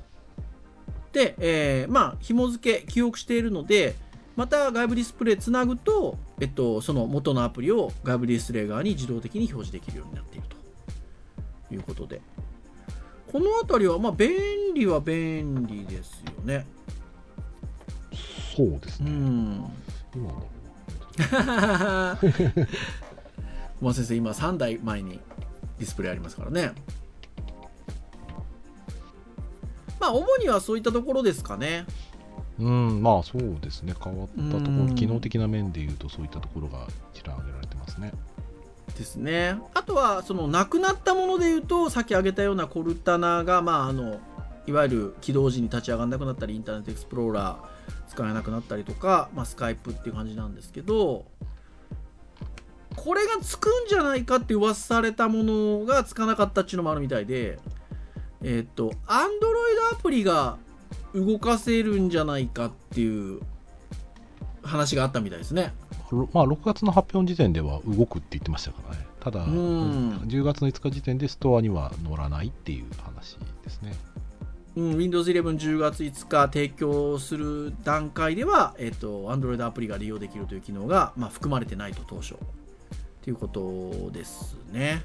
[1.12, 3.94] で、えーまあ紐付け記憶しているので
[4.36, 10.62] また外部ディスプレイつなぐと、えっと、その元のアプリを外部ディスプレイ側に自動的に表示できるようになっていると。
[11.74, 12.20] いうことで。
[13.30, 14.30] この辺りはまあ便
[14.74, 16.66] 利は便利ですよね。
[18.12, 18.16] う
[18.56, 19.10] そうですね。
[19.10, 19.72] ん。
[20.14, 20.46] 今の。
[23.80, 25.20] 小松先生今3台前に
[25.78, 26.72] ディスプレイありますからね。
[29.98, 31.86] まあ主にはそういったところですかね
[32.58, 33.94] うん、まあそうですね。
[34.02, 38.12] 変わったとこうんろ、機能的な面で言うと、そういったところが一覧挙げられてますね。
[38.96, 44.20] ですねあとはそのなくなったもので言うとさっき挙げたようなコルタナがまああの
[44.66, 51.24] いわゆる起動時に立ち上がらなくなったりインターネットエクスプローラー使えなくなったりとか、まあ、スカイプっていう感じなんですけど
[52.94, 57.58] これがつくんじゃないかって噂されたものがつかなかったっていうのもあるみたいで
[58.42, 59.26] えっと Android
[59.92, 60.58] アプリが
[61.14, 63.40] 動かせるんじゃないかっていう
[64.62, 65.72] 話があったみたいですね
[66.12, 69.06] ろまあ、6月の発表の時点では動くって言ってましたからね。
[69.20, 73.94] ただ、ん10月の5日時点でストアには乗らないっていう話ですね。
[74.76, 82.34] うん、Windows 11、10月5日提供する段階では、えっと、Android アプリが利用できるという機能が、まあ、含まれてないと当初
[83.22, 85.02] ということですね。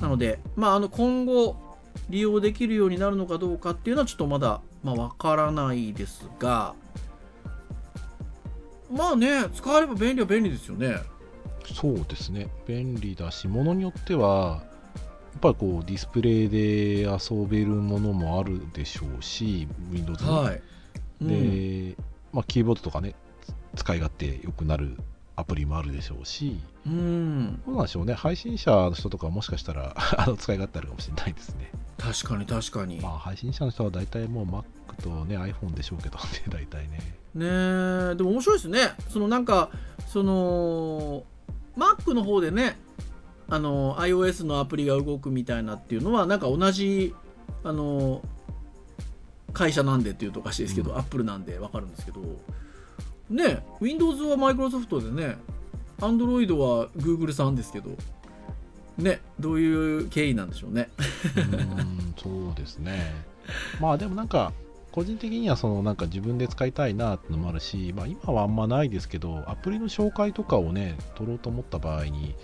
[0.00, 1.56] なので、まあ、あの今後
[2.10, 6.74] 利用できるようになるのかどうかっていうのはちょっとまだ、まあ、わからないですが、
[8.88, 11.00] まあね、使えれば便利は便利ですよね。
[11.74, 12.46] そうですね。
[12.68, 14.62] 便利だし、ものによっては、
[15.32, 20.62] やっぱりこうディスプレイで遊べるものもあるでしょうし、Windows にはい。
[21.22, 21.96] うんで、
[22.32, 23.16] まあ、キーボードとかね、
[23.74, 24.96] 使い勝手良くなる
[25.34, 31.72] アプリもあるでしょうし、うん、どうなんでしょうね、配信者の人とかはもしかしたら あの使い勝手あるかもしれないですね。
[31.98, 33.00] 確かに確かに。
[33.00, 34.64] まあ、配信者の人は大体もう Mac
[35.02, 37.16] とね、iPhone でしょうけど ね、大体ね。
[37.36, 37.46] ね
[38.12, 39.68] えでも面白いですねそのなんか
[40.08, 41.22] その
[41.76, 42.78] Mac の方でね
[43.48, 47.14] あの iOS のアプリが動くみたいなっていうのはなんか同じ
[47.62, 48.22] あの
[49.52, 52.20] 会社なんでっていうとおかしいですけど、うん Apple なんでわかるんですけど
[53.30, 55.36] ね Windows は Microsoft でね
[55.98, 57.90] Android は Google さんですけど
[58.98, 60.88] ねどういう経緯なんでしょうね
[61.36, 63.14] うん、そうですね。
[63.80, 64.52] まあでもなんか、
[64.92, 72.34] 個人的にはそのなんか自分で使いたいなってのもあるし、まあ今はあんまないですけど、アプリの紹介とかをね、取ろうと思った場合に、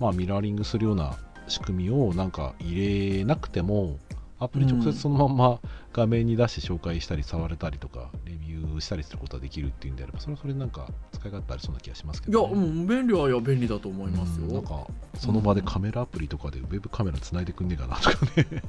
[0.00, 1.18] まあミラーリングするような
[1.48, 3.98] 仕組みをなんか入れなくても、
[4.40, 5.60] アプリ直接そのまんま
[5.92, 12.54] 画面に出して紹介したり触れたりとか、レビューしたりすることができるっていうんであれば、それはそれでなんか使い勝手ありそうな気がしますけいや、ど、ね。
[12.54, 18.46] うん、便利はいや便利だと思いますよ、うんなんかその場でカメラアプリとかでウェブカメラつないでくんねえかなとかね。
[18.52, 18.60] ね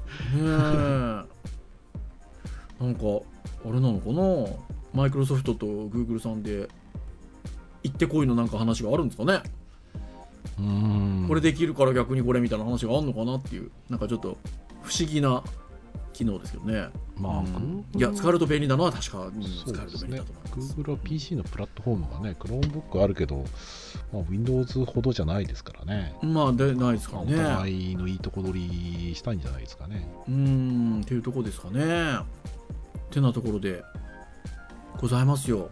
[0.42, 0.44] え。
[2.84, 3.02] なんか
[3.66, 4.48] あれなのかな？
[4.94, 6.68] マイクロソフトとグーグルさんで
[7.84, 9.44] 行ってこいのなんか話があるんですかね、
[11.28, 14.38] これできるから逆にこれみたいな話があるのかなっていうなんかちょっと
[14.82, 15.44] 不思議な
[16.14, 19.42] 機能ですけどね、まあ、いや使えると便利なのは確か、うん。
[19.42, 23.46] そう使えると便利だと思います Google は PC のプラットフォームがね、Chromebook あるけど、
[24.12, 26.14] まあ、Windows ほどじゃないですからね。
[26.22, 27.36] まあでないですかね。
[27.36, 30.10] お互いのいいとこ取りしたいんじゃないですかね。
[30.28, 31.02] うーん。
[31.02, 32.20] っていうとこですかね。
[33.12, 33.84] てなところで
[35.00, 35.70] ございますよ。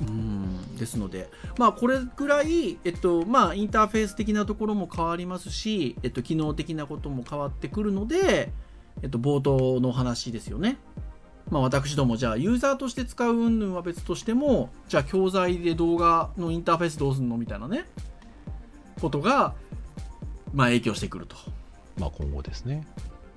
[0.00, 0.76] うん。
[0.76, 8.50] ですのでまあこれぐらいえっとまあインターフェース的なところも変わりますしえっと機能的なことも変わってくるので
[9.02, 10.78] えっと冒頭の話ですよね。
[11.50, 17.84] まあ私どもじゃあユーザーとして使う云々は別としてもじゃあ教材で動画のインターフェースどうすんのみたいなね。
[19.00, 19.54] ことが
[20.52, 21.36] まあ影響してくると。
[21.98, 22.86] まあ今後ですね。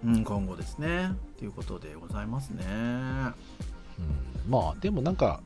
[0.03, 1.11] うん、今後ですね。
[1.11, 2.63] っということでございますね。
[2.65, 3.33] うん、
[4.49, 5.41] まあでもなんか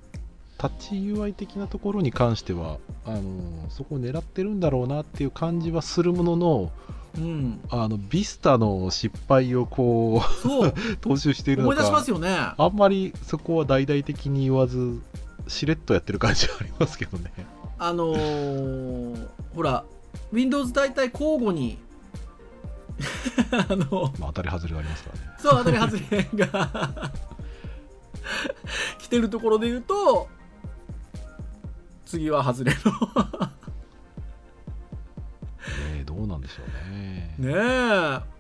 [0.58, 3.22] タッチ UI 的なところに関してはあの
[3.70, 6.72] そこを狙ってるんだろうなっていう感じはするものの
[7.18, 7.62] うん。
[7.70, 10.48] あのビスタの失敗をこう
[11.02, 12.30] 踏襲しているの思い出しますかよね。
[12.58, 15.02] あんまりそこは大々的に言わず
[15.48, 17.32] しれっとやってる感じはありますけどね。
[17.78, 19.86] あのーほら
[20.32, 21.78] Windows 大体交互に
[23.52, 25.22] あのまあ、当たり外れがありますからね。
[25.38, 27.12] そう当たり外れが
[29.06, 30.28] 来てるところで言うと
[32.06, 32.78] 次は外れね
[36.00, 37.36] えどうなんでしょうね。
[37.38, 38.36] のねえ。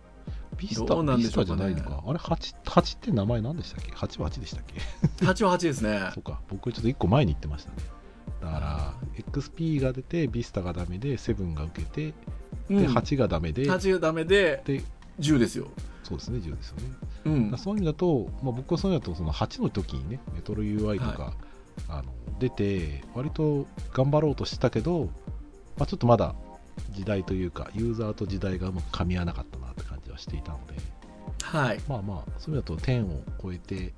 [0.57, 2.03] ビスタどうなんビスタじゃないのか。
[2.03, 4.80] あれ 8, 8って名前何でしたっけ？8は8でしたっけ
[5.24, 6.09] ？8は8ですね。
[6.16, 6.41] そうか。
[6.49, 7.78] 僕ちょっと1個前に言ってましたね。
[8.41, 8.93] だから
[9.32, 12.13] XP が出てビスタがダメで7が受けて
[12.70, 12.78] うん。
[12.82, 14.84] で8がダメで、8がダメでで
[15.20, 15.68] 10ですよ。
[16.03, 16.84] そうですね10ですよね。
[17.26, 17.57] うん。
[17.57, 21.34] そういう意味だと、まあ、僕はそういう意味だとその8の時にねメトロ UI とか、
[21.89, 25.09] あの出て割と頑張ろうとしてたけど、
[25.78, 26.36] まあ、ちょっとまだ
[26.91, 30.76] 時代というかユーザーと時代がうまく噛み合わなかったなって感じはしていたので。
[31.43, 31.82] はい。
[31.88, 33.93] まあまあそういう意味だと10を超えて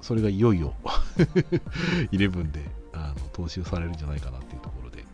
[0.00, 0.74] それがいよいよ
[2.12, 2.60] 11で
[2.92, 5.04] あの踏襲されるんじゃないかなっていうところで。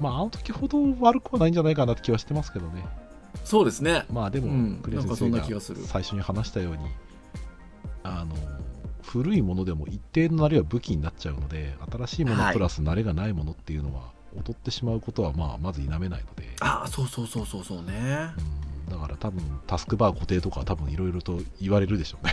[0.00, 2.84] まああの時ほど悪くはないんじゃないかなって気はしてますけどね
[3.44, 4.04] そうですね。
[4.10, 4.80] まあでも、うん。
[4.82, 6.80] クリアなんかそん先生が最初に話したように
[8.04, 8.34] あの
[9.02, 12.46] 古いものでも一定の慣れは武器になっちゃうので新しいもはい。
[12.48, 18.30] のプラス慣れがないものっていうのは劣ってしまうことはまあまず否めないので、ああそうそうそうそうそうね。
[18.86, 22.32] うん、だから多分タスクバー固定とかは多分いろいろと言われるでしょうね。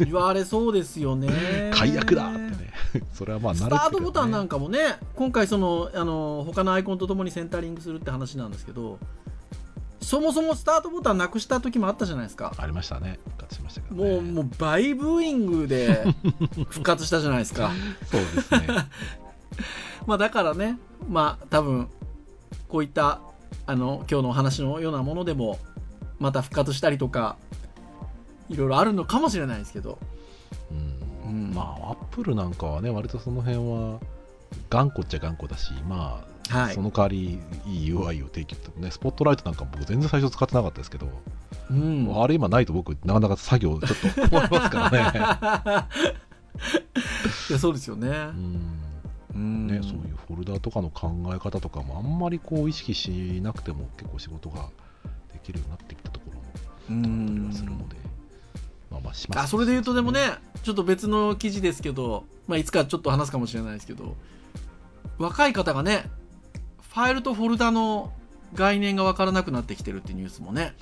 [0.00, 1.70] 言われそうですよね。
[1.72, 2.72] 解約だってね。
[3.14, 4.78] それはまあ慣れスタートボタンなんかかもね
[5.14, 8.98] 今回そのあの他のアイコンとともにセンタリングするって話なんですけど
[10.06, 12.54] そもそもスタートボタンなくした時もあったじゃないですか。
[12.58, 13.18] ありましたね。
[13.24, 14.10] 復活しましたけどね。
[14.12, 16.04] もうもう大ブーイングで
[16.70, 17.72] 復活したじゃないですか。
[18.08, 18.68] そうですね。
[20.06, 20.78] まあだからね
[21.08, 21.88] まあ多分
[22.68, 23.18] こういった
[23.66, 25.58] あの今日のお話のようなものでも
[26.20, 27.34] また復活したりとか
[28.48, 29.98] いろいろあるのかもしれないですけど。
[30.70, 30.74] う
[31.28, 31.48] ん。
[31.48, 31.52] うん。
[31.52, 33.98] まあアップルなんかはね割とその辺は
[34.70, 36.74] 頑固っちゃ頑固だしまあはい。
[36.74, 41.08] その代わりいい UI を提供ってね、スポットライトなんか僕全然最初使ってなかったですけど、
[41.70, 42.22] うん。
[42.22, 45.88] あれ今ないと僕なかなか作業ちょっと困りますからね。
[47.50, 48.08] いやそうですよね。
[48.08, 48.80] うん。
[49.34, 49.66] うん。
[49.66, 54.68] ね、そういうフォルダとかの考え方とかもあんまりこう意識しなくても結構仕事が
[55.32, 57.96] できるようになってきたところもったりはんするので、
[58.90, 59.38] まあまあします。
[59.40, 60.20] あそれで言うとでもね
[60.62, 64.16] ちょっと別の記事ですけど、まあ、いつかちょっと話すかもしれないですけど
[65.18, 66.10] 若い方がね
[66.96, 68.10] ファイルとフォルダの
[68.54, 70.74] 概念が分からなくなってきてるってニュースもね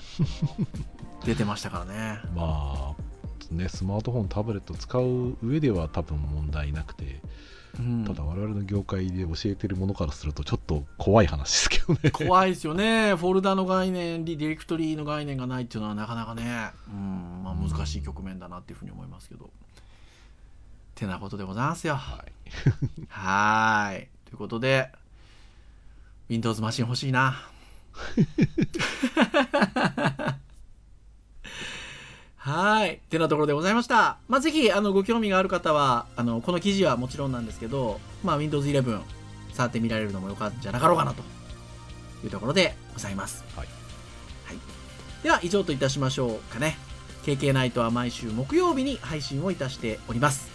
[1.25, 2.21] 出てましたからね。
[2.33, 7.21] まあね、スマートフォン、タブレット使う上では多分問題なくて、
[7.77, 8.05] うん。
[8.05, 12.11] ただ我々の業界で教えてるものからするとちょっと怖い話ですけどね。
[12.11, 13.13] 怖いですよね。
[13.15, 17.41] フォルダの概念ディレクトリの概念がないっていうのはなかなかね、うん。
[17.43, 19.49] まあ、難しい局面だなっていうふうに思いますけど。
[20.95, 21.95] てなことでございますよ。
[21.97, 22.31] はい。
[23.09, 24.07] はーい。
[24.23, 24.93] ということで、
[26.29, 27.41] Windows マシン欲しいな。
[32.37, 32.93] はーい。
[32.95, 34.17] ってなところでございました。
[34.27, 39.01] まあ、ぜひ、あの、ご興味がある方は、あの、この記事はもちろんなんですけど、まあ、Windows 11、
[39.53, 41.23] 触ってみられるのもよかったんじゃなかろうかな、と
[42.23, 43.43] いうところでございます。
[43.55, 43.67] はい。
[44.45, 44.57] はい。
[45.23, 46.77] では、以上といたしましょうかね。
[47.25, 50.47] KK ナイトは毎週木曜日に配信をいたしております。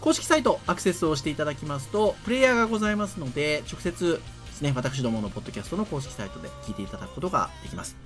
[0.00, 4.20] 公式サイトアクセスをしていただきますと、プレイヤーがございますので、直接
[4.52, 7.96] ですね、私どものポッドキャストの公式サイトで聞いていただくことができます。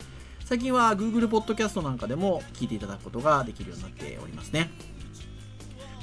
[0.45, 4.71] 最近は Google ポッドキャストなんかでも聞いていただくことができるようになっておりますね。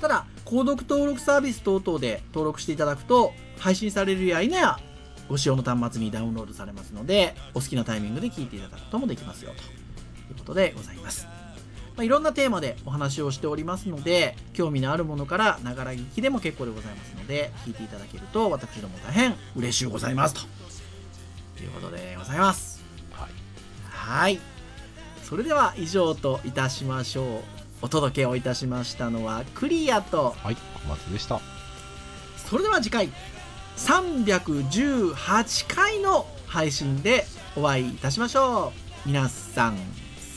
[0.02, 4.80] ただ、購読登録サービス等々で登録していただくと、配信されるや否や、
[5.30, 11.26] ご使用の端末にダウンロードされますので、お好きなタイミングで聞いていただくこともできますよ、ということでございます。
[11.96, 20.42] まあ、いろんなテーマでお話をしておりますので、興味のあるものからながら聞きでも結構でございますので、聞いていただけると私ども大変嬉しゅうございますと。
[21.64, 22.84] いうことでございます。
[23.12, 23.32] はい。
[23.90, 24.40] はい。
[25.24, 27.42] それでは以上といたしましょう。
[27.82, 31.42] お届けをいたしましたのはクリアと、はい、小松でした。
[32.38, 33.10] それでは次回
[33.78, 37.26] 318回の配信で
[37.56, 38.72] お会いいたしましょ
[39.06, 39.08] う。
[39.08, 39.78] 皆さん、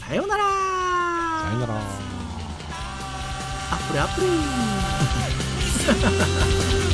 [0.00, 0.75] さようなら
[1.46, 1.74] さよなら。
[1.74, 1.78] ア
[3.76, 4.20] ップルアップ
[6.80, 6.85] ル